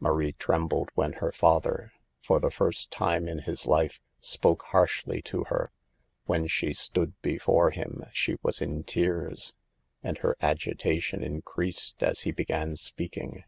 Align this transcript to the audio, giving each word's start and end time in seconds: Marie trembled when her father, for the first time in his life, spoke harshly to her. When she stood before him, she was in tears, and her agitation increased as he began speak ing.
Marie 0.00 0.32
trembled 0.32 0.88
when 0.96 1.12
her 1.12 1.30
father, 1.30 1.92
for 2.20 2.40
the 2.40 2.50
first 2.50 2.90
time 2.90 3.28
in 3.28 3.42
his 3.42 3.64
life, 3.64 4.00
spoke 4.20 4.64
harshly 4.74 5.22
to 5.22 5.44
her. 5.44 5.70
When 6.24 6.48
she 6.48 6.72
stood 6.74 7.12
before 7.22 7.70
him, 7.70 8.02
she 8.12 8.38
was 8.42 8.60
in 8.60 8.82
tears, 8.82 9.54
and 10.02 10.18
her 10.18 10.36
agitation 10.42 11.22
increased 11.22 12.02
as 12.02 12.22
he 12.22 12.32
began 12.32 12.74
speak 12.74 13.16
ing. 13.18 13.44